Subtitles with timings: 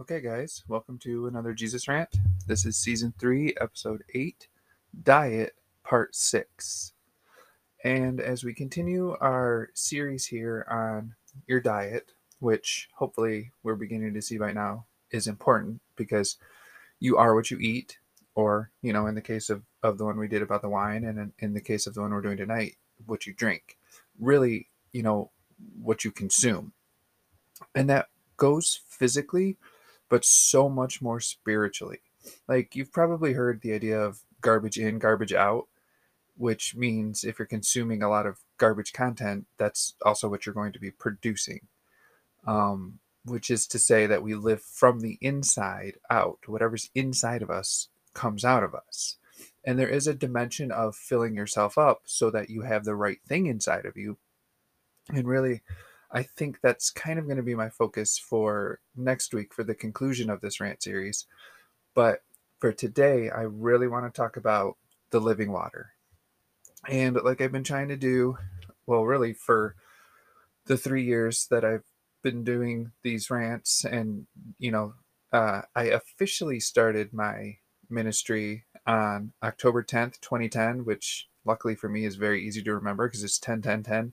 [0.00, 2.20] Okay, guys, welcome to another Jesus Rant.
[2.46, 4.46] This is season three, episode eight,
[5.02, 6.92] Diet, part six.
[7.82, 11.16] And as we continue our series here on
[11.48, 16.36] your diet, which hopefully we're beginning to see right now is important because
[17.00, 17.98] you are what you eat,
[18.36, 21.02] or, you know, in the case of, of the one we did about the wine,
[21.02, 22.76] and in, in the case of the one we're doing tonight,
[23.06, 23.76] what you drink.
[24.20, 25.32] Really, you know,
[25.82, 26.72] what you consume.
[27.74, 29.56] And that goes physically
[30.08, 32.00] but so much more spiritually.
[32.46, 35.66] Like you've probably heard the idea of garbage in, garbage out,
[36.36, 40.72] which means if you're consuming a lot of garbage content, that's also what you're going
[40.72, 41.60] to be producing.
[42.46, 46.38] Um, which is to say that we live from the inside out.
[46.46, 49.16] Whatever's inside of us comes out of us.
[49.64, 53.20] And there is a dimension of filling yourself up so that you have the right
[53.26, 54.16] thing inside of you.
[55.10, 55.62] And really,
[56.10, 59.74] I think that's kind of going to be my focus for next week for the
[59.74, 61.26] conclusion of this rant series.
[61.94, 62.22] But
[62.58, 64.76] for today, I really want to talk about
[65.10, 65.90] the living water.
[66.88, 68.38] And like I've been trying to do,
[68.86, 69.74] well, really for
[70.66, 71.84] the three years that I've
[72.22, 74.26] been doing these rants, and
[74.58, 74.94] you know,
[75.32, 77.56] uh, I officially started my
[77.90, 83.24] ministry on October 10th, 2010, which luckily for me is very easy to remember because
[83.24, 84.12] it's 10 10 10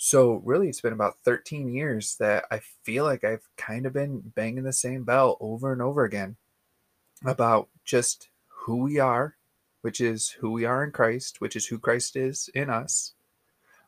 [0.00, 4.20] so really, it's been about 13 years that I feel like I've kind of been
[4.20, 6.36] banging the same bell over and over again
[7.26, 9.34] about just who we are,
[9.82, 13.14] which is who we are in Christ, which is who Christ is in us,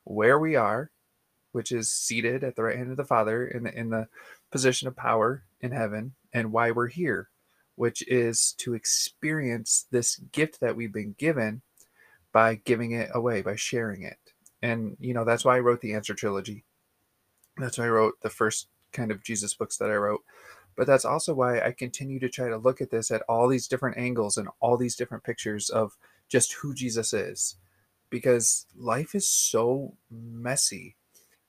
[0.03, 0.91] where we are,
[1.53, 4.09] which is seated at the right hand of the Father in the in the
[4.51, 7.29] position of power in heaven, and why we're here,
[7.77, 11.63] which is to experience this gift that we've been given
[12.33, 14.30] by giving it away, by sharing it
[14.63, 16.65] and you know that's why I wrote the Answer trilogy.
[17.57, 20.23] That's why I wrote the first kind of Jesus books that I wrote.
[20.77, 23.69] But that's also why I continue to try to look at this at all these
[23.69, 25.97] different angles and all these different pictures of
[26.29, 27.57] just who Jesus is.
[28.09, 30.97] Because life is so messy.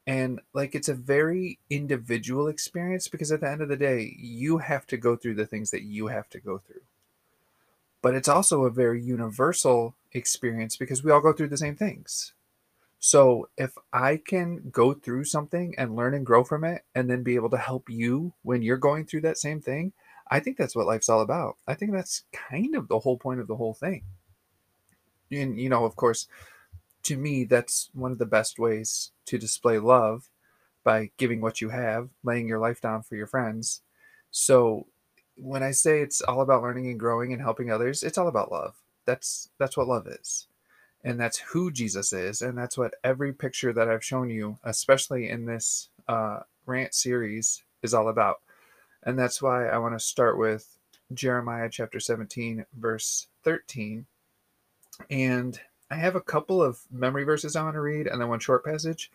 [0.05, 4.57] And like it's a very individual experience because at the end of the day, you
[4.57, 6.81] have to go through the things that you have to go through.
[8.01, 12.33] But it's also a very universal experience because we all go through the same things.
[13.03, 17.23] So if I can go through something and learn and grow from it and then
[17.23, 19.91] be able to help you when you're going through that same thing,
[20.29, 21.57] I think that's what life's all about.
[21.67, 24.03] I think that's kind of the whole point of the whole thing.
[25.31, 26.27] And you know, of course,
[27.03, 30.29] to me that's one of the best ways to display love
[30.83, 33.81] by giving what you have, laying your life down for your friends.
[34.29, 34.85] So
[35.35, 38.51] when I say it's all about learning and growing and helping others, it's all about
[38.51, 38.75] love.
[39.05, 40.45] That's that's what love is
[41.03, 45.29] and that's who Jesus is, and that's what every picture that I've shown you, especially
[45.29, 48.41] in this uh, rant series, is all about.
[49.03, 50.77] And that's why I want to start with
[51.13, 54.05] Jeremiah chapter 17, verse 13.
[55.09, 58.39] And I have a couple of memory verses I want to read, and then one
[58.39, 59.11] short passage.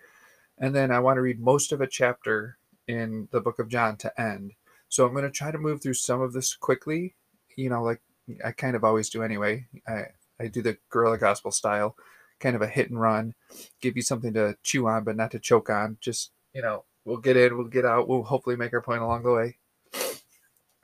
[0.59, 2.59] And then I want to read most of a chapter
[2.89, 4.53] in the book of John to end.
[4.89, 7.15] So I'm going to try to move through some of this quickly,
[7.57, 8.01] you know, like
[8.45, 9.67] I kind of always do anyway.
[9.87, 10.07] I,
[10.41, 11.97] I do the guerrilla gospel style,
[12.41, 13.35] kind of a hit and run,
[13.81, 15.99] give you something to chew on, but not to choke on.
[16.01, 19.23] Just, you know, we'll get in, we'll get out, we'll hopefully make our point along
[19.23, 19.57] the way.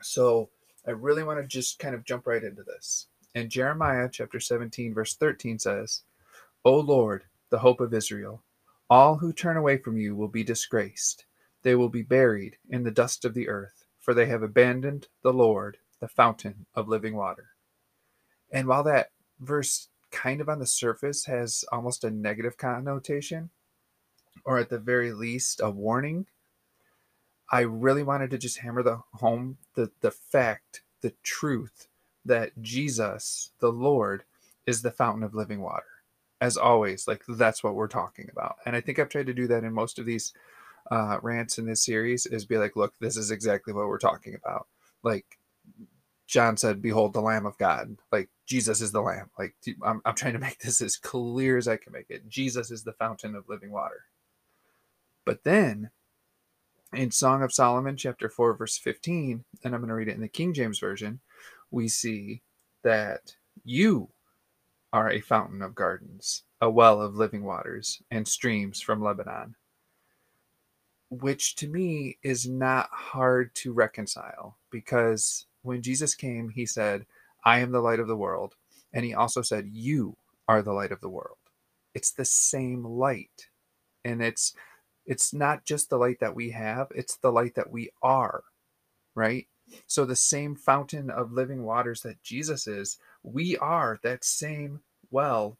[0.01, 0.49] So
[0.85, 3.07] I really want to just kind of jump right into this.
[3.35, 6.01] And Jeremiah chapter 17, verse 13 says,
[6.65, 8.43] O Lord, the hope of Israel,
[8.89, 11.25] all who turn away from you will be disgraced.
[11.63, 15.33] They will be buried in the dust of the earth, for they have abandoned the
[15.33, 17.47] Lord, the fountain of living water.
[18.51, 19.11] And while that
[19.45, 23.49] verse kind of on the surface has almost a negative connotation,
[24.45, 26.27] or at the very least a warning.
[27.51, 31.87] I really wanted to just hammer the home the, the fact, the truth
[32.25, 34.23] that Jesus, the Lord,
[34.65, 35.83] is the fountain of living water.
[36.39, 38.57] As always, like that's what we're talking about.
[38.65, 40.33] And I think I've tried to do that in most of these
[40.91, 44.35] uh, rants in this series is be like, look, this is exactly what we're talking
[44.35, 44.67] about.
[45.03, 45.25] Like
[46.27, 47.97] John said, Behold the Lamb of God.
[48.11, 49.29] Like Jesus is the Lamb.
[49.37, 52.27] Like I'm, I'm trying to make this as clear as I can make it.
[52.27, 54.05] Jesus is the fountain of living water.
[55.25, 55.89] But then
[56.93, 60.21] in Song of Solomon, chapter 4, verse 15, and I'm going to read it in
[60.21, 61.19] the King James Version,
[61.71, 62.41] we see
[62.83, 64.09] that you
[64.91, 69.55] are a fountain of gardens, a well of living waters, and streams from Lebanon.
[71.09, 77.07] Which to me is not hard to reconcile because when Jesus came, he said,
[77.45, 78.55] I am the light of the world.
[78.93, 80.17] And he also said, You
[80.49, 81.37] are the light of the world.
[81.95, 83.49] It's the same light.
[84.05, 84.55] And it's
[85.05, 88.43] it's not just the light that we have, it's the light that we are.
[89.15, 89.47] right?
[89.87, 94.81] So, the same fountain of living waters that Jesus is, we are that same
[95.11, 95.57] well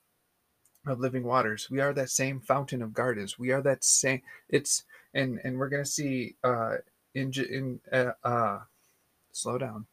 [0.88, 1.70] of living waters.
[1.72, 3.40] We are that same fountain of gardens.
[3.40, 4.22] We are that same.
[4.50, 4.84] It's
[5.14, 6.78] and and we're gonna see uh,
[7.16, 8.60] in in uh, uh,
[9.34, 9.88] slow down.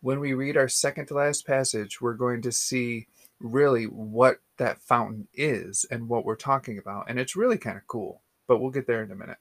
[0.00, 3.08] When we read our second to last passage, we're going to see
[3.40, 7.86] really what that fountain is and what we're talking about, and it's really kind of
[7.86, 8.22] cool.
[8.46, 9.38] But we'll get there in a minute.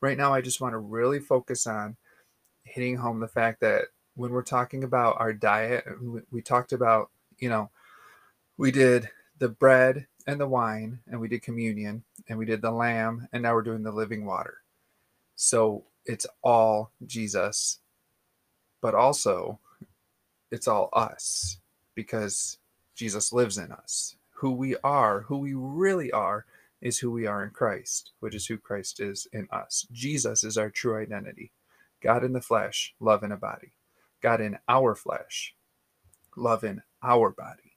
[0.00, 1.96] Right now, I just want to really focus on
[2.64, 5.84] hitting home the fact that when we're talking about our diet,
[6.30, 7.70] we talked about you know
[8.56, 9.08] we did
[9.38, 13.42] the bread and the wine, and we did communion, and we did the lamb, and
[13.42, 14.58] now we're doing the living water.
[15.36, 17.78] So it's all Jesus,
[18.80, 19.58] but also
[20.50, 21.58] it's all us
[21.94, 22.58] because
[22.94, 24.16] Jesus lives in us.
[24.36, 26.46] Who we are, who we really are,
[26.80, 29.86] is who we are in Christ, which is who Christ is in us.
[29.92, 31.52] Jesus is our true identity.
[32.02, 33.72] God in the flesh, love in a body.
[34.22, 35.54] God in our flesh,
[36.36, 37.70] love in our body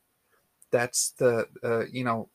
[0.72, 2.28] that's the uh, you know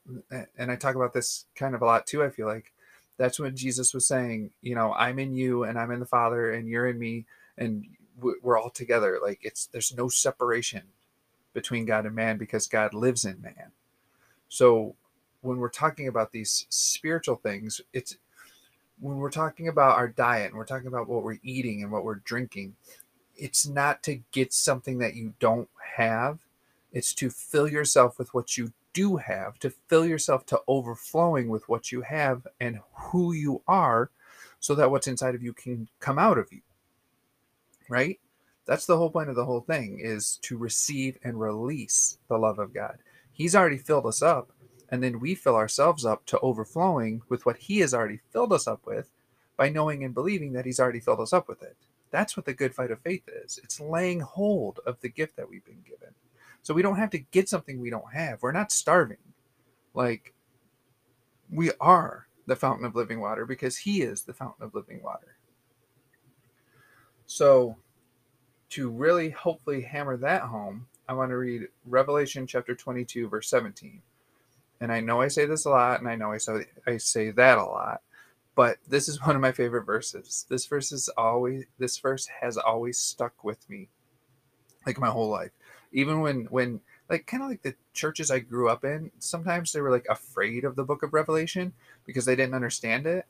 [0.56, 2.72] and i talk about this kind of a lot too i feel like
[3.18, 6.52] that's when jesus was saying you know i'm in you and i'm in the father
[6.52, 7.26] and you're in me
[7.58, 7.84] and
[8.20, 9.18] we're all together.
[9.22, 10.82] Like it's there's no separation
[11.52, 13.72] between god and man because god lives in man.
[14.48, 14.94] So
[15.40, 18.16] when we're talking about these spiritual things it's
[19.00, 22.04] when we're talking about our diet and we're talking about what we're eating and what
[22.04, 22.74] we're drinking
[23.38, 26.40] it's not to get something that you don't have.
[26.92, 31.68] It's to fill yourself with what you do have, to fill yourself to overflowing with
[31.68, 34.10] what you have and who you are,
[34.58, 36.60] so that what's inside of you can come out of you.
[37.88, 38.18] Right?
[38.66, 42.58] That's the whole point of the whole thing is to receive and release the love
[42.58, 42.98] of God.
[43.32, 44.52] He's already filled us up,
[44.90, 48.66] and then we fill ourselves up to overflowing with what He has already filled us
[48.66, 49.08] up with
[49.56, 51.76] by knowing and believing that He's already filled us up with it.
[52.10, 53.58] That's what the good fight of faith is.
[53.62, 56.14] It's laying hold of the gift that we've been given.
[56.62, 58.42] So we don't have to get something we don't have.
[58.42, 59.16] We're not starving.
[59.94, 60.34] Like
[61.50, 65.37] we are the fountain of living water because he is the fountain of living water.
[67.28, 67.76] So
[68.70, 74.02] to really hopefully hammer that home, I want to read Revelation chapter 22 verse 17.
[74.80, 77.30] And I know I say this a lot and I know I say I say
[77.30, 78.02] that a lot,
[78.56, 80.44] but this is one of my favorite verses.
[80.48, 83.88] This verse is always this verse has always stuck with me
[84.84, 85.52] like my whole life
[85.92, 89.80] even when when like kind of like the churches I grew up in, sometimes they
[89.80, 91.72] were like afraid of the book of Revelation
[92.04, 93.26] because they didn't understand it.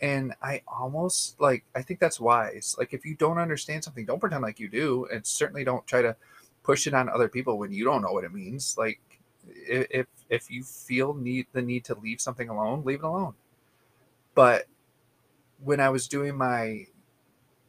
[0.00, 2.76] And I almost like I think that's wise.
[2.78, 6.02] Like if you don't understand something, don't pretend like you do, and certainly don't try
[6.02, 6.16] to
[6.62, 8.76] push it on other people when you don't know what it means.
[8.78, 9.00] Like
[9.48, 13.34] if if you feel need the need to leave something alone, leave it alone.
[14.34, 14.66] But
[15.64, 16.86] when I was doing my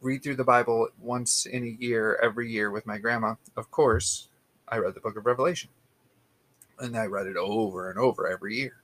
[0.02, 4.30] read through the Bible once in a year, every year with my grandma, of course,
[4.68, 5.70] I read the book of Revelation.
[6.80, 8.82] And I read it over and over every year.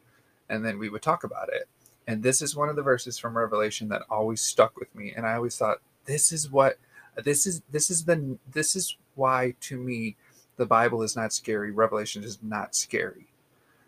[0.49, 1.67] And then we would talk about it.
[2.07, 5.13] And this is one of the verses from Revelation that always stuck with me.
[5.15, 6.77] And I always thought, this is what
[7.23, 10.15] this is this is the this is why to me
[10.57, 11.71] the Bible is not scary.
[11.71, 13.27] Revelation is not scary.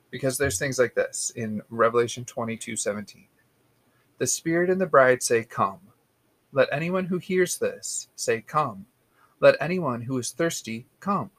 [0.10, 3.25] Because there's things like this in Revelation 22, 17.
[4.18, 5.80] The Spirit and the bride say, Come.
[6.54, 8.86] Let anyone who hears this say, Come.
[9.40, 11.30] Let anyone who is thirsty come.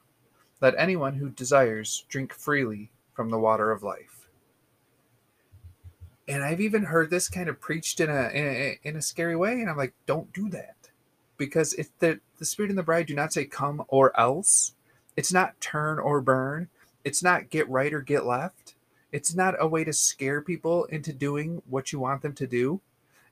[0.61, 4.18] Let anyone who desires drink freely from the water of life.
[6.29, 9.35] And I've even heard this kind of preached in a in a, in a scary
[9.35, 10.77] way, and I'm like, don't do that,
[11.39, 14.75] because if the the Spirit and the Bride do not say come or else,
[15.17, 16.69] it's not turn or burn,
[17.05, 18.75] it's not get right or get left,
[19.11, 22.83] it's not a way to scare people into doing what you want them to do.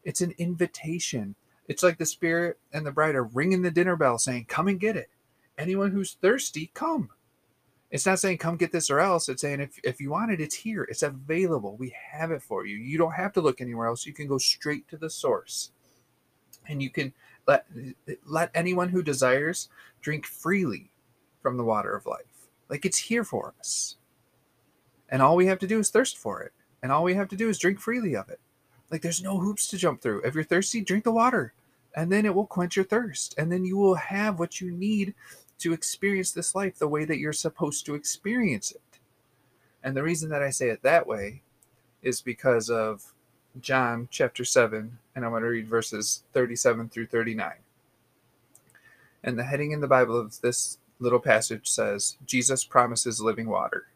[0.04, 1.36] It's an invitation.
[1.68, 4.80] It's like the Spirit and the Bride are ringing the dinner bell, saying, "Come and
[4.80, 5.10] get it."
[5.58, 7.10] Anyone who's thirsty, come.
[7.90, 9.28] It's not saying come get this or else.
[9.28, 10.82] It's saying if, if you want it, it's here.
[10.84, 11.76] It's available.
[11.76, 12.76] We have it for you.
[12.76, 14.06] You don't have to look anywhere else.
[14.06, 15.70] You can go straight to the source.
[16.68, 17.12] And you can
[17.46, 17.66] let
[18.24, 19.68] let anyone who desires
[20.00, 20.90] drink freely
[21.40, 22.48] from the water of life.
[22.68, 23.96] Like it's here for us.
[25.08, 26.52] And all we have to do is thirst for it.
[26.82, 28.40] And all we have to do is drink freely of it.
[28.90, 30.22] Like there's no hoops to jump through.
[30.22, 31.52] If you're thirsty, drink the water.
[31.94, 33.34] And then it will quench your thirst.
[33.38, 35.14] And then you will have what you need
[35.58, 39.00] to experience this life the way that you're supposed to experience it.
[39.82, 41.42] And the reason that I say it that way
[42.02, 43.14] is because of
[43.60, 47.52] John chapter 7, and I'm going to read verses 37 through 39.
[49.24, 53.86] And the heading in the Bible of this little passage says, Jesus promises living water.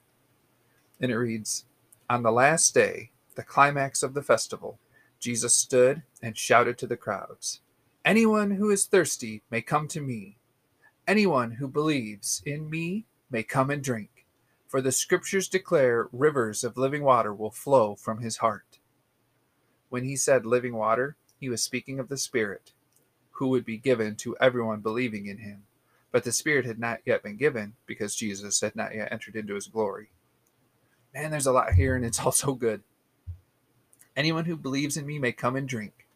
[1.00, 1.64] And it reads,
[2.08, 4.78] On the last day, the climax of the festival,
[5.18, 7.60] Jesus stood and shouted to the crowds,
[8.04, 10.36] Anyone who is thirsty may come to me.
[11.10, 14.26] Anyone who believes in me may come and drink.
[14.68, 18.78] For the scriptures declare rivers of living water will flow from his heart.
[19.88, 22.74] When he said living water, he was speaking of the Spirit,
[23.32, 25.64] who would be given to everyone believing in him.
[26.12, 29.56] But the Spirit had not yet been given because Jesus had not yet entered into
[29.56, 30.10] his glory.
[31.12, 32.84] Man, there's a lot here, and it's all so good.
[34.16, 36.06] Anyone who believes in me may come and drink.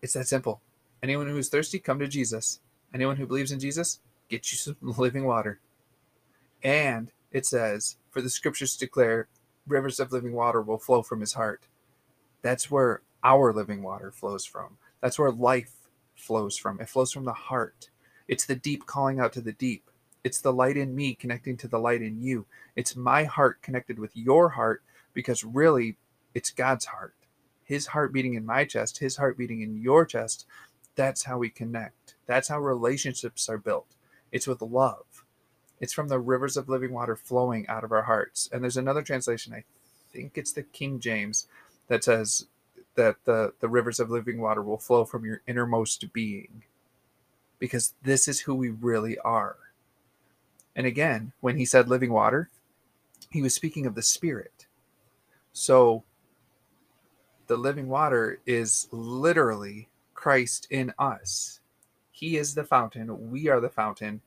[0.00, 0.60] It's that simple.
[1.02, 2.60] Anyone who is thirsty, come to Jesus.
[2.92, 5.60] Anyone who believes in Jesus, get you some living water.
[6.62, 9.28] And it says, For the scriptures declare,
[9.66, 11.66] rivers of living water will flow from his heart.
[12.42, 14.78] That's where our living water flows from.
[15.00, 15.72] That's where life
[16.14, 16.80] flows from.
[16.80, 17.90] It flows from the heart.
[18.28, 19.90] It's the deep calling out to the deep.
[20.22, 22.46] It's the light in me connecting to the light in you.
[22.76, 24.82] It's my heart connected with your heart
[25.14, 25.96] because really
[26.34, 27.14] it's God's heart.
[27.64, 30.46] His heart beating in my chest, his heart beating in your chest.
[30.96, 32.16] That's how we connect.
[32.30, 33.96] That's how relationships are built.
[34.30, 35.24] It's with love.
[35.80, 38.48] It's from the rivers of living water flowing out of our hearts.
[38.52, 39.64] And there's another translation, I
[40.12, 41.48] think it's the King James,
[41.88, 42.46] that says
[42.94, 46.62] that the, the rivers of living water will flow from your innermost being.
[47.58, 49.56] Because this is who we really are.
[50.76, 52.48] And again, when he said living water,
[53.30, 54.66] he was speaking of the Spirit.
[55.52, 56.04] So
[57.48, 61.59] the living water is literally Christ in us.
[62.20, 63.30] He is the fountain.
[63.30, 64.20] We are the fountain.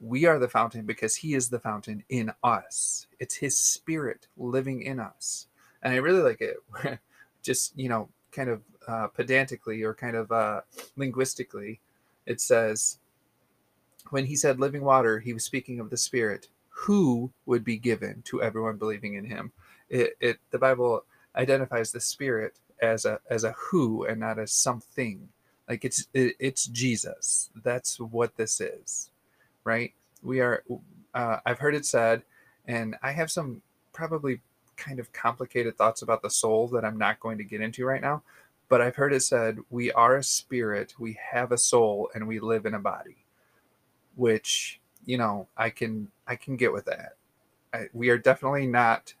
[0.00, 3.08] We are the fountain because He is the fountain in us.
[3.18, 5.48] It's His Spirit living in us.
[5.82, 6.58] And I really like it.
[7.42, 10.60] Just, you know, kind of uh, pedantically or kind of uh,
[10.96, 11.80] linguistically,
[12.26, 12.98] it says,
[14.10, 18.22] when He said living water, He was speaking of the Spirit who would be given
[18.22, 19.50] to everyone believing in Him.
[19.90, 24.52] It, it the Bible identifies the Spirit as a as a who and not as
[24.52, 25.28] something
[25.68, 29.10] like it's it, it's jesus that's what this is
[29.64, 29.92] right?
[30.22, 30.64] We are,
[31.14, 32.22] uh, I've heard it said,
[32.66, 34.40] and I have some probably
[34.76, 38.00] kind of complicated thoughts about the soul that I'm not going to get into right
[38.02, 38.22] now.
[38.68, 42.40] But I've heard it said, we are a spirit, we have a soul, and we
[42.40, 43.18] live in a body,
[44.16, 47.16] which, you know, I can, I can get with that.
[47.74, 49.14] I, we are definitely not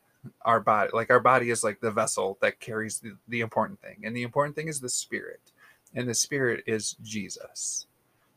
[0.44, 0.90] our body.
[0.94, 3.98] Like our body is like the vessel that carries the, the important thing.
[4.04, 5.51] And the important thing is the spirit.
[5.94, 7.86] And the spirit is Jesus.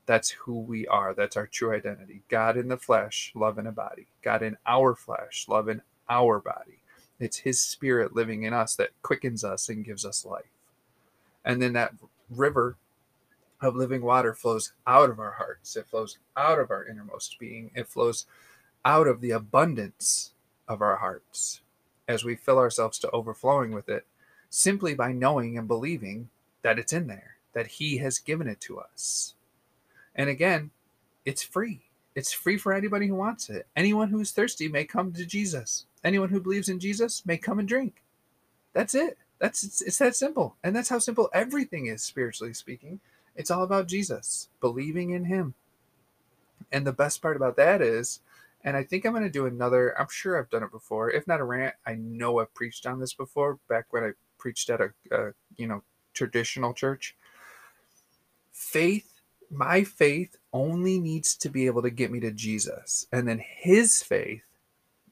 [0.06, 1.14] That's who we are.
[1.14, 2.22] That's our true identity.
[2.30, 4.08] God in the flesh, love in a body.
[4.22, 6.80] God in our flesh, love in our body.
[7.20, 10.44] It's His Spirit living in us that quickens us and gives us life.
[11.44, 11.94] And then that
[12.30, 12.78] river
[13.62, 15.76] of living water flows out of our hearts.
[15.76, 17.72] It flows out of our innermost being.
[17.74, 18.26] It flows
[18.84, 20.34] out of the abundance
[20.68, 21.62] of our hearts
[22.08, 24.06] as we fill ourselves to overflowing with it
[24.50, 26.30] simply by knowing and believing
[26.62, 29.34] that it's in there, that He has given it to us.
[30.14, 30.70] And again,
[31.26, 31.82] it's free.
[32.14, 33.66] It's free for anybody who wants it.
[33.76, 35.88] Anyone who is thirsty may come to Jesus.
[36.04, 38.04] Anyone who believes in Jesus may come and drink.
[38.74, 39.18] That's it.
[39.40, 40.56] That's it's, it's that simple.
[40.64, 43.00] And that's how simple everything is spiritually speaking.
[43.36, 45.56] It's all about Jesus, believing in him.
[46.72, 48.20] And the best part about that is
[48.66, 49.98] and I think I'm going to do another.
[49.98, 51.12] I'm sure I've done it before.
[51.12, 53.60] If not a rant, I know I've preached on this before.
[53.70, 55.84] Back when I preached at a, a you know
[56.16, 57.16] traditional church.
[58.56, 59.16] Faith
[59.52, 63.06] my faith only needs to be able to get me to Jesus.
[63.12, 64.44] And then his faith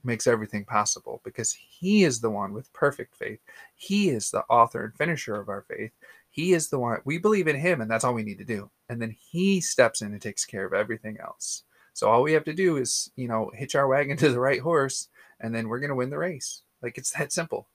[0.04, 3.40] makes everything possible because he is the one with perfect faith.
[3.76, 5.92] He is the author and finisher of our faith.
[6.30, 8.70] He is the one we believe in him, and that's all we need to do.
[8.90, 11.64] And then he steps in and takes care of everything else.
[11.94, 14.60] So all we have to do is, you know, hitch our wagon to the right
[14.60, 15.10] horse,
[15.40, 16.64] and then we're going to win the race.
[16.82, 17.68] Like it's that simple.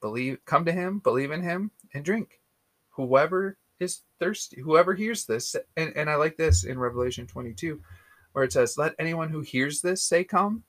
[0.00, 2.40] Believe, come to him, believe in him, and drink.
[2.90, 4.60] Whoever is thirsty.
[4.60, 7.80] Whoever hears this, and, and I like this in Revelation 22,
[8.32, 10.64] where it says, Let anyone who hears this say, Come.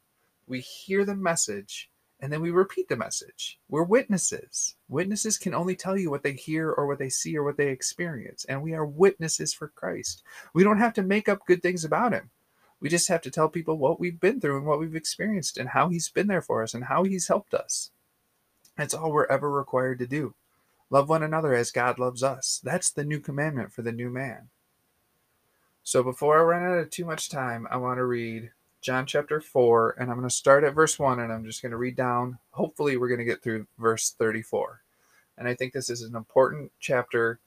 [0.48, 1.89] We hear the message
[2.22, 3.60] and then we repeat the message.
[3.70, 4.75] We're witnesses.
[4.89, 7.70] Witnesses can only tell you what they hear or what they see or what they
[7.70, 8.46] experience.
[8.46, 10.24] And we are witnesses for Christ.
[10.54, 12.30] We don't have to make up good things about him.
[12.82, 15.70] We just have to tell people what we've been through and what we've experienced and
[15.70, 17.92] how he's been there for us and how he's helped us.
[18.78, 20.36] That's all we're ever required to do.
[20.89, 22.60] Love one another as God loves us.
[22.63, 24.50] That's the new commandment for the new man.
[25.84, 29.41] So before I run out of too much time, I want to read John chapter
[29.41, 31.96] 4, and I'm going to start at verse 1 and I'm just going to read
[31.96, 32.39] down.
[32.51, 34.81] Hopefully, we're going to get through verse 34.
[35.38, 37.39] And I think this is an important chapter.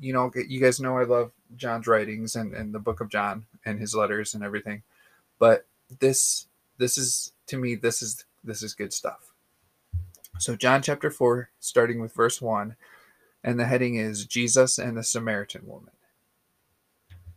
[0.00, 3.46] You know, you guys know I love John's writings and, and the book of John
[3.64, 4.82] and his letters and everything.
[5.38, 5.66] But
[6.00, 6.46] this
[6.78, 9.31] this is to me this is this is good stuff.
[10.38, 12.76] So, John chapter 4, starting with verse 1,
[13.44, 15.92] And the heading is Jesus and the Samaritan Woman.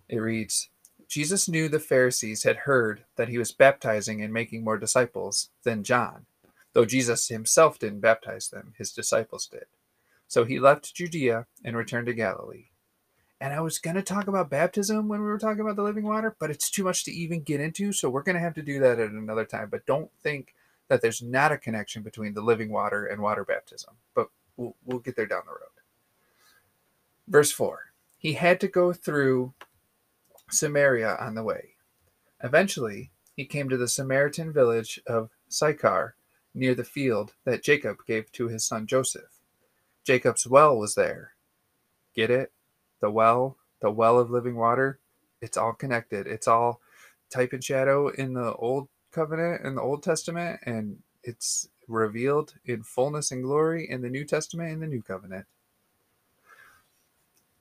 [0.07, 0.69] It reads
[1.07, 5.83] Jesus knew the Pharisees had heard that he was baptizing and making more disciples than
[5.83, 6.25] John,
[6.73, 9.65] though Jesus himself didn't baptize them, his disciples did.
[10.27, 12.69] So he left Judea and returned to Galilee.
[13.39, 16.05] And I was going to talk about baptism when we were talking about the living
[16.05, 17.91] water, but it's too much to even get into.
[17.91, 19.69] So we're going to have to do that at another time.
[19.69, 20.55] But don't think
[20.87, 23.95] that there's not a connection between the living water and water baptism.
[24.13, 25.69] But we'll, we'll get there down the road.
[27.27, 29.53] Verse 4 He had to go through
[30.49, 31.75] Samaria on the way.
[32.43, 36.15] Eventually, he came to the Samaritan village of Sychar
[36.53, 39.39] near the field that Jacob gave to his son Joseph.
[40.05, 41.31] Jacob's well was there.
[42.15, 42.51] Get it?
[43.05, 44.99] the well, the well of living water,
[45.41, 46.27] it's all connected.
[46.27, 46.81] It's all
[47.29, 52.83] type and shadow in the old covenant in the Old Testament, and it's revealed in
[52.83, 55.45] fullness and glory in the New Testament in the New Covenant.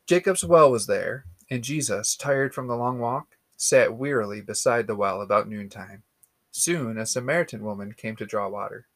[0.07, 4.97] Jacob's well was there, and Jesus, tired from the long walk, sat wearily beside the
[4.97, 6.03] well about noontime.
[6.51, 8.87] Soon a Samaritan woman came to draw water,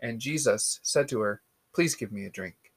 [0.00, 2.72] and Jesus said to her, Please give me a drink.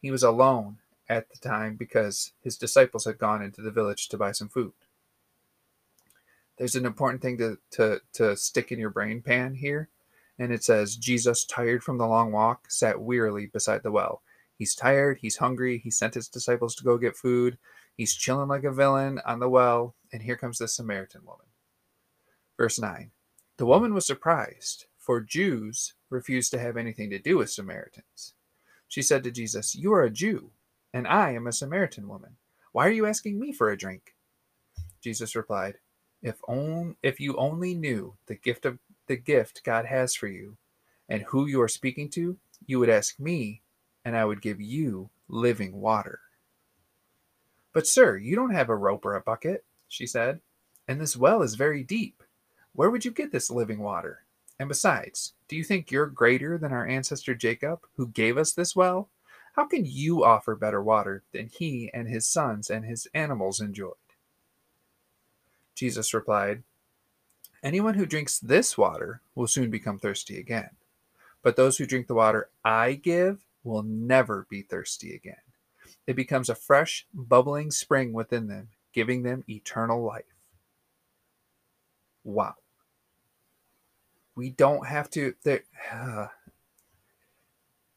[0.00, 4.18] He was alone at the time because his disciples had gone into the village to
[4.18, 4.72] buy some food.
[6.58, 9.88] There's an important thing to, to, to stick in your brain pan here,
[10.38, 14.22] and it says, Jesus, tired from the long walk, sat wearily beside the well.
[14.56, 17.58] He's tired, he's hungry, he sent his disciples to go get food,
[17.96, 21.46] he's chilling like a villain on the well, and here comes the Samaritan woman.
[22.56, 23.10] Verse 9
[23.56, 28.34] The woman was surprised, for Jews refused to have anything to do with Samaritans.
[28.86, 30.52] She said to Jesus, You are a Jew
[30.94, 32.36] and I am a Samaritan woman.
[32.70, 34.14] Why are you asking me for a drink?
[35.02, 35.74] Jesus replied,
[36.24, 38.78] If on, if you only knew the gift of
[39.08, 40.56] the gift God has for you
[41.06, 43.60] and who you are speaking to, you would ask me,
[44.06, 46.20] and I would give you living water.
[47.74, 50.40] But, sir, you don't have a rope or a bucket, she said,
[50.88, 52.22] and this well is very deep.
[52.72, 54.24] Where would you get this living water?
[54.58, 58.74] And besides, do you think you're greater than our ancestor Jacob, who gave us this
[58.74, 59.10] well?
[59.56, 63.92] How can you offer better water than he and his sons and his animals enjoyed?
[65.74, 66.62] Jesus replied,
[67.62, 70.70] Anyone who drinks this water will soon become thirsty again.
[71.42, 75.36] But those who drink the water I give will never be thirsty again.
[76.06, 80.24] It becomes a fresh, bubbling spring within them, giving them eternal life.
[82.22, 82.56] Wow.
[84.36, 85.34] We don't have to.
[85.92, 86.28] Uh,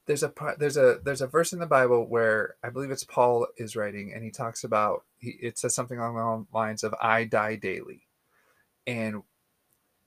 [0.08, 3.48] there's a there's a there's a verse in the Bible where I believe it's Paul
[3.58, 7.26] is writing, and he talks about he, it says something along the lines of "I
[7.26, 8.08] die daily,"
[8.88, 9.22] and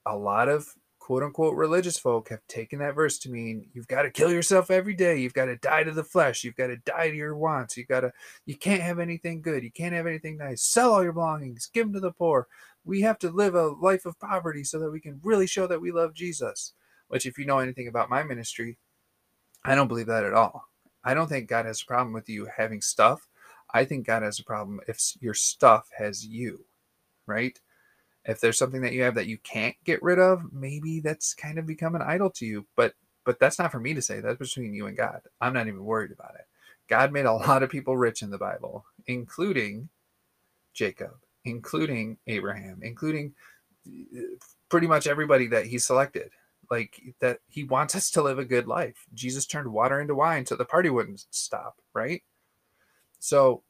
[0.06, 4.02] a lot of quote unquote religious folk have taken that verse to mean you've got
[4.02, 6.76] to kill yourself every day, you've got to die to the flesh, you've got to
[6.78, 8.12] die to your wants, you got to
[8.46, 11.86] you can't have anything good, you can't have anything nice, sell all your belongings, give
[11.86, 12.48] them to the poor.
[12.84, 15.80] We have to live a life of poverty so that we can really show that
[15.82, 16.72] we love Jesus.
[17.08, 18.78] Which, if you know anything about my ministry,
[19.64, 20.64] I don't believe that at all.
[21.04, 23.28] I don't think God has a problem with you having stuff.
[23.72, 26.66] I think God has a problem if your stuff has you,
[27.26, 27.58] right?
[28.24, 31.58] If there's something that you have that you can't get rid of, maybe that's kind
[31.58, 32.66] of become an idol to you.
[32.76, 32.94] But
[33.24, 34.20] but that's not for me to say.
[34.20, 35.22] That's between you and God.
[35.40, 36.46] I'm not even worried about it.
[36.88, 39.90] God made a lot of people rich in the Bible, including
[40.74, 43.34] Jacob, including Abraham, including
[43.88, 44.36] uh,
[44.68, 46.30] pretty much everybody that he selected
[46.70, 49.06] like that he wants us to live a good life.
[49.12, 52.22] Jesus turned water into wine so the party wouldn't stop, right?
[53.18, 53.62] So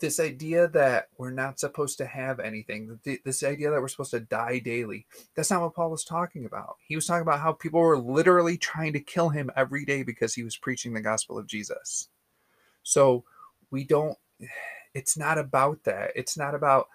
[0.00, 4.20] this idea that we're not supposed to have anything, this idea that we're supposed to
[4.20, 6.76] die daily, that's not what Paul was talking about.
[6.86, 10.34] He was talking about how people were literally trying to kill him every day because
[10.34, 12.08] he was preaching the gospel of Jesus.
[12.82, 13.24] So
[13.70, 14.18] we don't,
[14.94, 16.12] it's not about that.
[16.14, 16.88] It's not about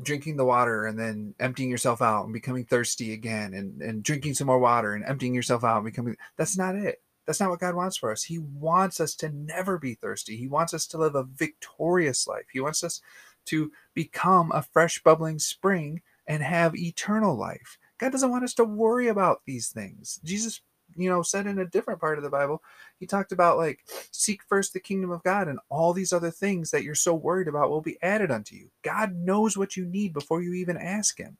[0.00, 4.34] drinking the water and then emptying yourself out and becoming thirsty again and, and drinking
[4.34, 7.02] some more water and emptying yourself out and becoming that's not it.
[7.26, 8.24] That's not what god wants for us.
[8.24, 10.36] He wants us to never be thirsty.
[10.36, 12.46] He wants us to live a victorious life.
[12.52, 13.00] He wants us
[13.46, 17.78] to become a fresh bubbling spring and have eternal life.
[17.98, 20.20] God doesn't want us to worry about these things.
[20.24, 20.60] Jesus
[20.96, 22.62] you know said in a different part of the bible
[22.98, 26.70] he talked about like seek first the kingdom of god and all these other things
[26.70, 28.70] that you're so worried about will be added unto you.
[28.82, 31.36] God knows what you need before you even ask him.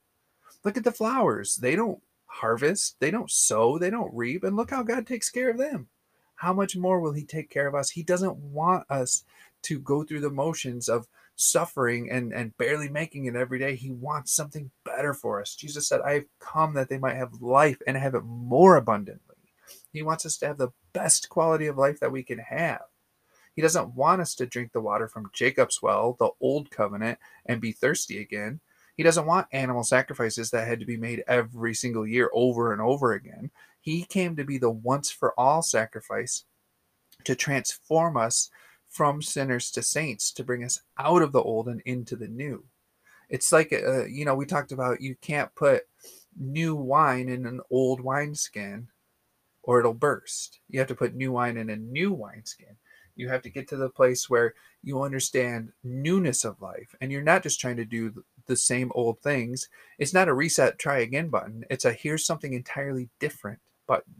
[0.63, 1.55] Look at the flowers.
[1.55, 2.97] They don't harvest.
[2.99, 3.77] They don't sow.
[3.77, 4.43] They don't reap.
[4.43, 5.87] And look how god takes care of them.
[6.35, 7.91] How much more will he take care of us?
[7.91, 9.23] He doesn't want us
[9.63, 13.75] to go through the motions of suffering and and barely making it every day.
[13.75, 15.55] He wants something better for us.
[15.55, 19.32] Jesus said i have come that they might have life and have it more abundantly
[19.93, 22.81] He wants us to have the best quality of life that we can have.
[23.55, 27.61] He doesn't want us to drink the water from Jacob's well, the old covenant, and
[27.61, 28.59] be thirsty again.
[28.97, 32.81] He doesn't want animal sacrifices that had to be made every single year over and
[32.81, 33.51] over again.
[33.79, 36.45] He came to be the once for all sacrifice
[37.23, 38.49] to transform us
[38.89, 42.63] from sinners to saints, to bring us out of the old and into the new.
[43.29, 45.83] It's like, uh, you know, we talked about you can't put
[46.37, 48.87] new wine in an old wineskin
[49.63, 50.59] or it'll burst.
[50.69, 52.75] You have to put new wine in a new wineskin.
[53.15, 57.21] You have to get to the place where you understand newness of life and you're
[57.21, 59.69] not just trying to do the same old things.
[59.97, 61.63] It's not a reset, try again button.
[61.69, 64.15] It's a here's something entirely different button.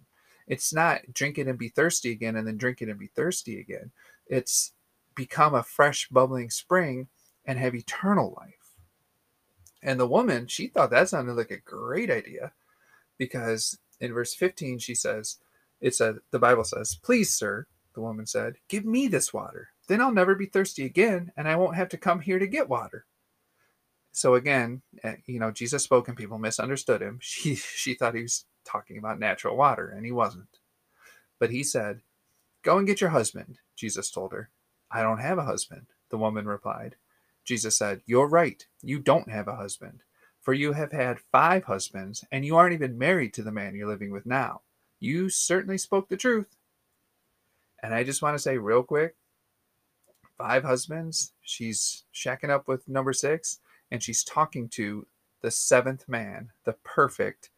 [0.47, 3.59] It's not drink it and be thirsty again and then drink it and be thirsty
[3.59, 3.91] again.
[4.27, 4.73] It's
[5.15, 7.07] become a fresh, bubbling spring
[7.45, 8.75] and have eternal life.
[9.81, 12.53] And the woman, she thought that sounded like a great idea
[13.17, 15.37] because in verse 15 she says,
[15.81, 19.69] it says, the Bible says, Please, sir, the woman said, give me this water.
[19.87, 22.69] Then I'll never be thirsty again and I won't have to come here to get
[22.69, 23.05] water.
[24.11, 27.19] So again, eh, you know, Jesus spoke and people misunderstood him.
[27.21, 30.59] She she thought he was talking about natural water and he wasn't.
[31.39, 32.01] But he said,
[32.63, 34.49] Go and get your husband, Jesus told her.
[34.91, 36.95] I don't have a husband, the woman replied.
[37.43, 38.65] Jesus said, You're right.
[38.81, 40.01] You don't have a husband,
[40.43, 43.87] for you have had five husbands, and you aren't even married to the man you're
[43.87, 44.61] living with now.
[44.99, 46.55] You certainly spoke the truth.
[47.81, 49.15] And I just want to say, real quick
[50.37, 51.31] five husbands.
[51.41, 55.07] She's shacking up with number six, and she's talking to
[55.41, 57.49] the seventh man, the perfect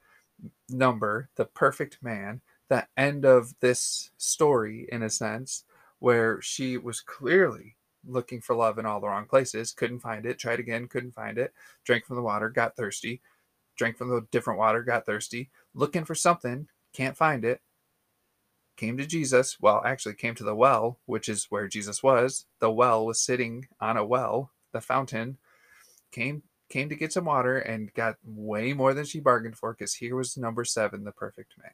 [0.70, 5.64] number, the perfect man, the end of this story, in a sense,
[6.00, 7.76] where she was clearly
[8.08, 11.38] looking for love in all the wrong places, couldn't find it, tried again, couldn't find
[11.38, 13.22] it, drank from the water, got thirsty,
[13.78, 17.62] drank from the different water, got thirsty, looking for something, can't find it,
[18.78, 19.58] came to Jesus.
[19.60, 22.46] Well, actually, came to the well, which is where Jesus was.
[22.60, 25.38] The well was sitting on a well, the fountain,
[26.12, 29.96] came came to get some water and got way more than she bargained for because
[29.96, 31.74] here was number seven, the perfect man.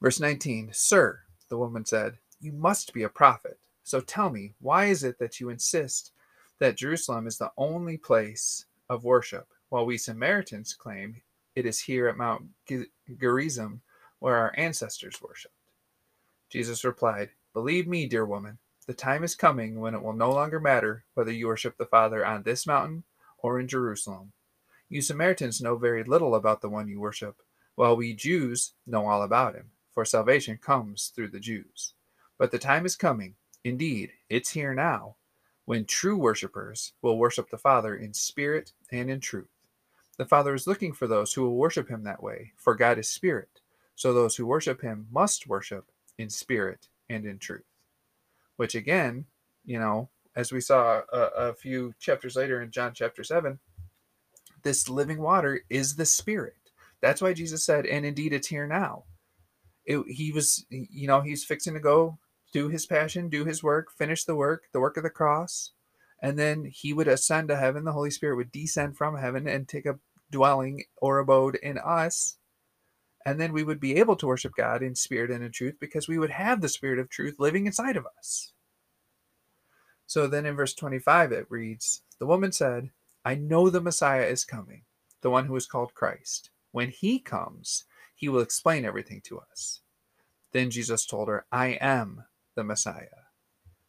[0.00, 3.58] Verse 19 Sir, the woman said, You must be a prophet.
[3.84, 6.12] So tell me, why is it that you insist
[6.58, 11.22] that Jerusalem is the only place of worship, while we Samaritans claim
[11.54, 12.44] it is here at Mount
[13.20, 13.82] Gerizim
[14.20, 15.54] where our ancestors worshipped?
[16.48, 20.60] Jesus replied, Believe me, dear woman, the time is coming when it will no longer
[20.60, 23.04] matter whether you worship the Father on this mountain
[23.38, 24.32] or in Jerusalem.
[24.88, 27.42] You Samaritans know very little about the one you worship,
[27.74, 31.94] while we Jews know all about him, for salvation comes through the Jews.
[32.38, 33.34] But the time is coming
[33.64, 35.16] Indeed, it's here now
[35.64, 39.48] when true worshippers will worship the Father in spirit and in truth.
[40.18, 43.08] The Father is looking for those who will worship him that way, for God is
[43.08, 43.60] spirit.
[43.94, 47.64] So those who worship him must worship in spirit and in truth.
[48.56, 49.26] Which again,
[49.64, 53.58] you know, as we saw a, a few chapters later in John chapter 7,
[54.62, 56.56] this living water is the spirit.
[57.00, 59.04] That's why Jesus said, and indeed it's here now.
[59.84, 62.18] It, he was, you know, he's fixing to go
[62.52, 65.72] do his passion, do his work, finish the work, the work of the cross,
[66.20, 67.84] and then he would ascend to heaven.
[67.84, 69.98] The Holy Spirit would descend from heaven and take a
[70.30, 72.36] dwelling or abode in us.
[73.24, 76.08] And then we would be able to worship God in spirit and in truth because
[76.08, 78.52] we would have the spirit of truth living inside of us.
[80.06, 82.90] So then in verse 25 it reads The woman said,
[83.24, 84.82] I know the Messiah is coming,
[85.20, 86.50] the one who is called Christ.
[86.72, 87.84] When he comes,
[88.14, 89.80] he will explain everything to us.
[90.52, 93.06] Then Jesus told her, I am the Messiah.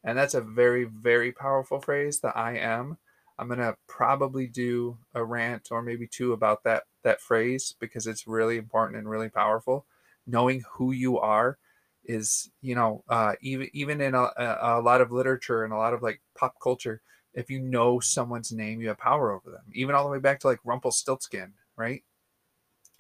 [0.04, 2.98] And that's a very, very powerful phrase, the I am.
[3.40, 8.28] I'm to probably do a rant or maybe two about that that phrase because it's
[8.28, 9.86] really important and really powerful.
[10.28, 11.58] Knowing who you are
[12.06, 15.94] is, you know, uh, even even in a, a lot of literature and a lot
[15.94, 17.02] of like pop culture,
[17.34, 19.64] if you know someone's name, you have power over them.
[19.74, 22.04] Even all the way back to like Rumpelstiltskin, right?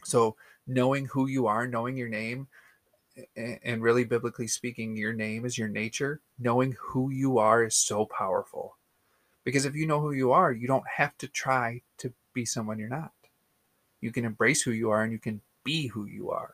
[0.03, 2.47] So knowing who you are, knowing your name,
[3.35, 6.21] and really biblically speaking, your name is your nature.
[6.39, 8.77] Knowing who you are is so powerful.
[9.43, 12.79] Because if you know who you are, you don't have to try to be someone
[12.79, 13.11] you're not.
[14.01, 16.53] You can embrace who you are and you can be who you are.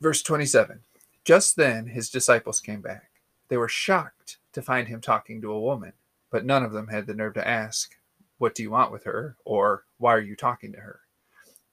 [0.00, 0.80] Verse 27
[1.24, 3.10] Just then his disciples came back.
[3.48, 5.92] They were shocked to find him talking to a woman,
[6.30, 7.96] but none of them had the nerve to ask,
[8.38, 9.36] What do you want with her?
[9.44, 11.00] or Why are you talking to her?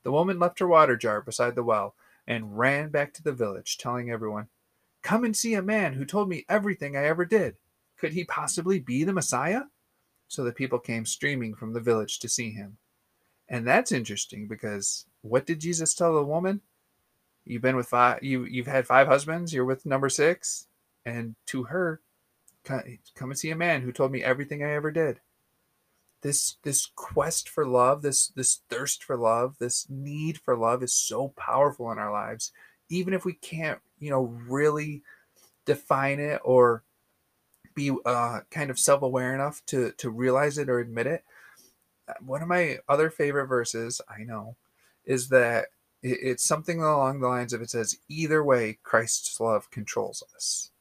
[0.04, 1.95] The woman left her water jar beside the well
[2.30, 4.48] and ran back to the village, telling everyone,
[5.02, 7.56] Come and see a man who told me everything I ever did.
[7.98, 9.63] Could he possibly be the Messiah?
[10.28, 12.78] So the people came streaming from the village to see him.
[13.48, 16.62] And that's interesting because what did Jesus tell the woman?
[17.46, 18.24] You've been with five.
[18.24, 19.54] You you've had five husbands.
[19.54, 20.68] You're with number six,
[21.04, 22.00] and to her,
[22.63, 25.20] come and see a man who told me everything I ever did.
[26.22, 30.94] This this quest for love, this this thirst for love, this need for love is
[30.94, 32.52] so powerful in our lives.
[32.90, 35.04] Even if we can't, you know, really
[35.66, 36.84] define it or
[37.76, 41.24] be uh, kind of self-aware enough to to realize it or admit it.
[42.08, 44.56] Uh, one of my other favorite verses, I know,
[45.06, 45.68] is that
[46.02, 50.72] it's something along the lines of it says, either way, Christ's love controls us.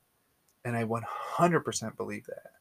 [0.64, 2.53] And I 100% believe that.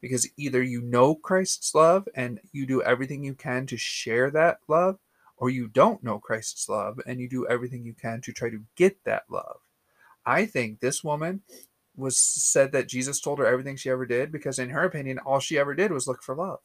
[0.00, 4.60] Because either you know Christ's love and you do everything you can to share that
[4.68, 4.98] love,
[5.36, 8.64] or you don't know Christ's love and you do everything you can to try to
[8.76, 9.58] get that love.
[10.26, 11.42] I think this woman
[11.96, 15.40] was said that Jesus told her everything she ever did because, in her opinion, all
[15.40, 16.60] she ever did was look for love.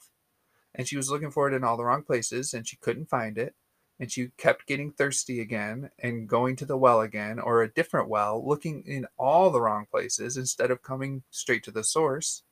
[0.75, 3.37] And she was looking for it in all the wrong places and she couldn't find
[3.37, 3.55] it
[3.99, 8.09] and she kept getting thirsty again and going to the well again or a different
[8.09, 12.43] well, looking in all the wrong places instead of coming straight to the source,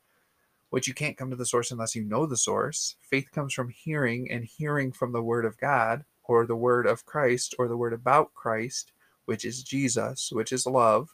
[0.72, 2.96] which you can't come to the source unless you know the source.
[3.00, 7.06] Faith comes from hearing and hearing from the word of God or the word of
[7.06, 8.92] Christ or the word about Christ,
[9.26, 11.10] which is Jesus, which is love.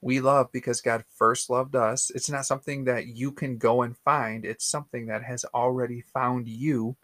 [0.00, 2.10] We love because God first loved us.
[2.14, 6.48] It's not something that you can go and find, it's something that has already found
[6.48, 6.96] you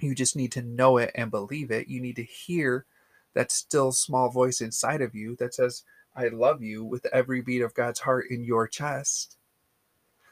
[0.00, 1.88] you just need to know it and believe it.
[1.88, 2.86] You need to hear
[3.34, 5.82] that still small voice inside of you that says,
[6.14, 9.37] I love you with every beat of God's heart in your chest.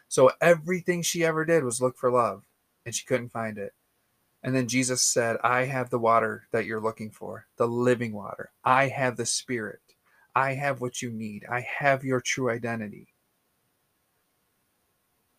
[0.09, 2.45] So everything she ever did was look for love,
[2.85, 3.73] and she couldn't find it.
[4.43, 8.53] And then Jesus said, I have the water that you're looking for, the living water.
[8.65, 9.81] I have the spirit.
[10.35, 11.45] I have what you need.
[11.51, 13.09] I have your true identity.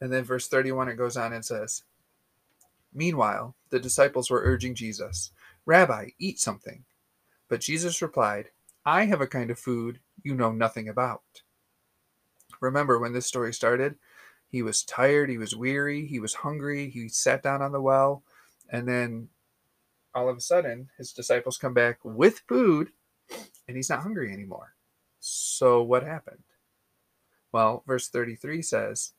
[0.01, 1.83] And then verse 31, it goes on and says,
[2.93, 5.31] Meanwhile, the disciples were urging Jesus,
[5.65, 6.83] Rabbi, eat something.
[7.47, 8.49] But Jesus replied,
[8.85, 11.21] I have a kind of food you know nothing about.
[12.59, 13.95] Remember when this story started?
[14.49, 18.23] He was tired, he was weary, he was hungry, he sat down on the well,
[18.69, 19.29] and then
[20.15, 22.89] all of a sudden his disciples come back with food
[23.67, 24.75] and he's not hungry anymore.
[25.19, 26.43] So what happened?
[27.51, 29.13] Well, verse 33 says,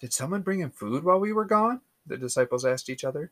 [0.00, 1.80] Did someone bring him food while we were gone?
[2.06, 3.30] the disciples asked each other.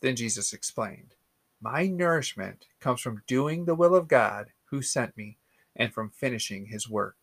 [0.00, 1.14] Then Jesus explained,
[1.60, 5.38] My nourishment comes from doing the will of God who sent me
[5.76, 7.16] and from finishing his work.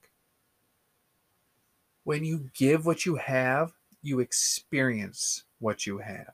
[2.04, 6.34] When you give what you have, you experience what you have.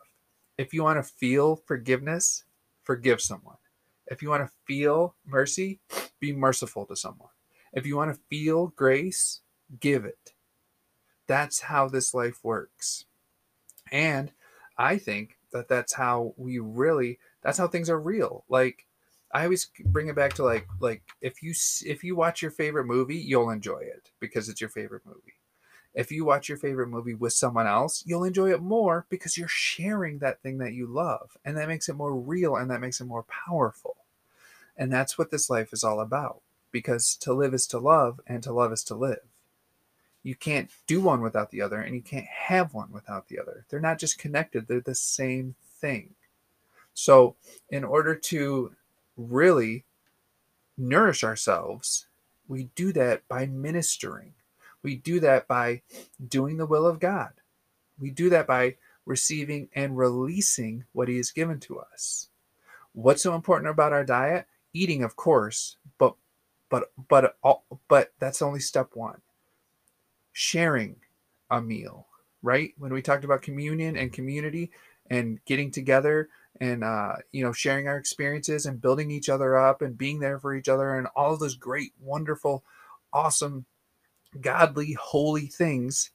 [0.58, 2.44] If you want to feel forgiveness,
[2.84, 3.58] forgive someone.
[4.08, 5.80] If you want to feel mercy,
[6.20, 7.30] be merciful to someone.
[7.74, 9.42] If you want to feel grace,
[9.80, 10.34] give it.
[11.28, 13.06] That's how this life works.
[13.92, 14.32] And
[14.78, 18.44] I think that that's how we really that's how things are real.
[18.50, 18.86] Like
[19.34, 21.54] I always bring it back to like like if you
[21.86, 25.34] if you watch your favorite movie, you'll enjoy it because it's your favorite movie.
[25.96, 29.48] If you watch your favorite movie with someone else, you'll enjoy it more because you're
[29.48, 33.02] sharing that thing that you love, and that makes it more real and that makes
[33.02, 33.96] it more powerful.
[34.78, 38.44] And that's what this life is all about because to live is to love and
[38.44, 39.22] to love is to live
[40.26, 43.64] you can't do one without the other and you can't have one without the other.
[43.70, 46.16] They're not just connected, they're the same thing.
[46.96, 47.36] So,
[47.70, 48.74] in order to
[49.16, 49.86] really
[50.76, 52.08] nourish ourselves,
[52.48, 54.34] we do that by ministering.
[54.86, 55.82] We do that by
[56.26, 57.32] doing the will of God.
[58.00, 62.30] We do that by receiving and releasing what He has given to us.
[62.94, 64.46] What's so important about our diet?
[64.74, 66.14] Eating, of course, but
[66.70, 67.36] but but
[67.88, 69.22] but that's only step one
[70.32, 70.98] sharing
[71.50, 72.06] a meal,
[72.44, 72.76] right?
[72.78, 74.70] When we talked about communion and community
[75.10, 76.30] and getting together
[76.62, 80.38] and uh, you know sharing our experiences and building each other up and being there
[80.38, 82.64] for each other and all those great, wonderful,
[83.12, 83.66] awesome,
[84.42, 86.12] godly, holy things,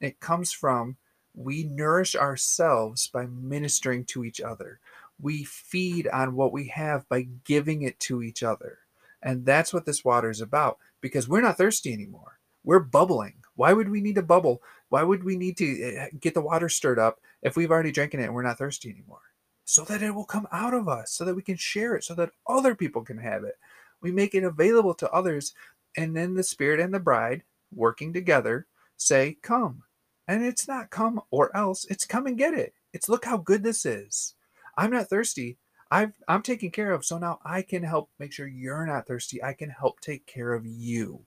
[0.00, 0.96] it comes from
[1.36, 4.80] we nourish ourselves by ministering to each other.
[5.20, 8.78] We feed on what we have by giving it to each other.
[9.22, 12.38] And that's what this water is about because we're not thirsty anymore.
[12.64, 13.34] We're bubbling.
[13.54, 14.62] Why would we need a bubble?
[14.88, 18.20] Why would we need to eh, get the water stirred up if we've already drinking
[18.20, 19.20] it and we're not thirsty anymore?
[19.64, 22.14] So that it will come out of us, so that we can share it, so
[22.14, 23.58] that other people can have it.
[24.00, 25.54] We make it available to others,
[25.96, 29.82] and then the Spirit and the bride working together say, Come.
[30.28, 32.74] And it's not come or else, it's come and get it.
[32.92, 34.34] It's look how good this is.
[34.76, 35.58] I'm not thirsty.
[35.90, 37.04] I've, I'm taken care of.
[37.04, 39.42] So now I can help make sure you're not thirsty.
[39.42, 41.22] I can help take care of you.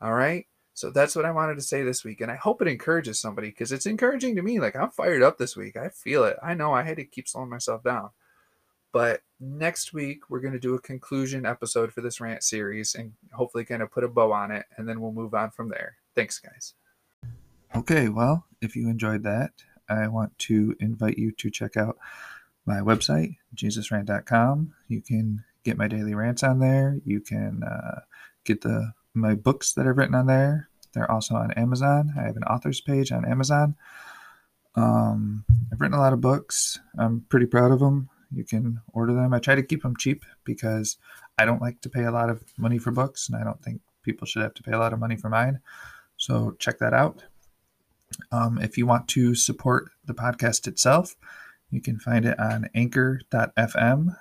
[0.00, 0.46] All right.
[0.74, 2.20] So that's what I wanted to say this week.
[2.20, 4.60] And I hope it encourages somebody because it's encouraging to me.
[4.60, 5.76] Like I'm fired up this week.
[5.76, 6.36] I feel it.
[6.42, 8.10] I know I had to keep slowing myself down.
[8.94, 13.12] But next week, we're going to do a conclusion episode for this rant series and
[13.32, 15.96] hopefully kind of put a bow on it, and then we'll move on from there.
[16.14, 16.74] Thanks, guys.
[17.74, 19.50] Okay, well, if you enjoyed that,
[19.88, 21.98] I want to invite you to check out
[22.66, 24.72] my website, jesusrant.com.
[24.86, 27.00] You can get my daily rants on there.
[27.04, 28.02] You can uh,
[28.44, 30.68] get the my books that I've written on there.
[30.92, 32.14] They're also on Amazon.
[32.16, 33.74] I have an author's page on Amazon.
[34.76, 36.78] Um, I've written a lot of books.
[36.96, 38.08] I'm pretty proud of them.
[38.32, 39.34] You can order them.
[39.34, 40.96] I try to keep them cheap because
[41.38, 43.80] I don't like to pay a lot of money for books, and I don't think
[44.02, 45.60] people should have to pay a lot of money for mine.
[46.16, 47.24] So check that out.
[48.30, 51.16] Um, if you want to support the podcast itself,
[51.70, 54.16] you can find it on anchor.fm.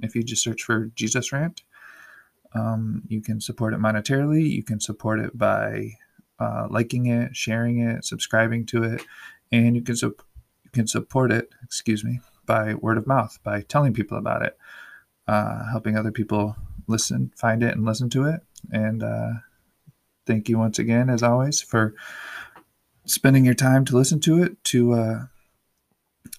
[0.00, 1.62] If you just search for Jesus Rant,
[2.54, 4.48] um, you can support it monetarily.
[4.48, 5.92] You can support it by
[6.38, 9.02] uh, liking it, sharing it, subscribing to it,
[9.52, 10.16] and you can su-
[10.64, 11.50] you can support it.
[11.62, 14.56] Excuse me by word of mouth, by telling people about it,
[15.28, 16.56] uh, helping other people
[16.86, 18.40] listen, find it, and listen to it.
[18.70, 19.30] And uh,
[20.26, 21.94] thank you once again, as always, for
[23.04, 25.26] spending your time to listen to it, to uh,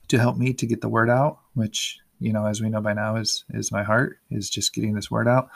[0.07, 2.93] to help me to get the word out, which you know, as we know by
[2.93, 5.49] now, is is my heart is just getting this word out.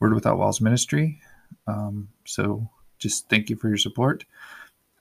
[0.00, 1.20] Word Without Walls Ministry.
[1.66, 4.24] Um, so just thank you for your support.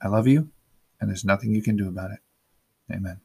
[0.01, 0.49] I love you,
[0.99, 2.19] and there's nothing you can do about it.
[2.91, 3.21] Amen.